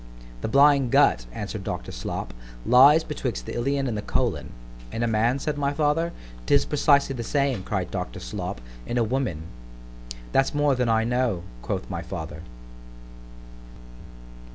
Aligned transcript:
The 0.41 0.47
blind 0.47 0.89
gut, 0.89 1.27
answered 1.31 1.63
doctor 1.63 1.91
Slop, 1.91 2.33
lies 2.65 3.03
betwixt 3.03 3.45
the 3.45 3.53
Ilion 3.53 3.85
and 3.87 4.07
Colon—— 4.07 4.51
In 4.91 5.03
a 5.03 5.07
man? 5.07 5.37
said 5.37 5.59
my 5.59 5.73
father. 5.73 6.11
——'Tis 6.47 6.65
precisely 6.65 7.13
the 7.15 7.21
same, 7.21 7.61
cried 7.61 7.91
doctor 7.91 8.19
Slop, 8.19 8.59
in 8.87 8.97
a 8.97 9.03
woman.—— 9.03 9.43
That's 10.31 10.55
more 10.55 10.73
than 10.73 10.89
I 10.89 11.03
know; 11.03 11.43
quoth 11.61 11.87
my 11.87 12.01
father. 12.01 12.41